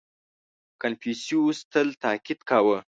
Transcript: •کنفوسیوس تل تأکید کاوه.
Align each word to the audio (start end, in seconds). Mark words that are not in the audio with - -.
•کنفوسیوس 0.81 1.57
تل 1.71 1.87
تأکید 2.03 2.39
کاوه. 2.49 2.77